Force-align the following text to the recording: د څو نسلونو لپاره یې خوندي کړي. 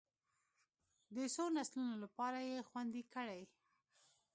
د 1.15 1.17
څو 1.35 1.43
نسلونو 1.57 1.95
لپاره 2.03 2.39
یې 2.49 2.57
خوندي 2.69 3.03
کړي. 3.13 3.41